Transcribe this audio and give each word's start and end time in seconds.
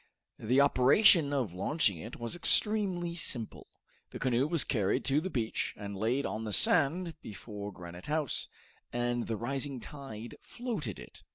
The 0.39 0.61
operation 0.61 1.31
of 1.31 1.53
launching 1.53 1.97
it 1.97 2.15
was 2.19 2.35
extremely 2.35 3.13
simple. 3.13 3.67
The 4.09 4.17
canoe 4.17 4.47
was 4.47 4.63
carried 4.63 5.05
to 5.05 5.21
the 5.21 5.29
beach 5.29 5.75
and 5.77 5.95
laid 5.95 6.25
on 6.25 6.43
the 6.43 6.53
sand 6.53 7.13
before 7.21 7.71
Granite 7.71 8.07
House, 8.07 8.47
and 8.91 9.27
the 9.27 9.37
rising 9.37 9.79
tide 9.79 10.37
floated 10.41 10.97
it. 10.97 11.21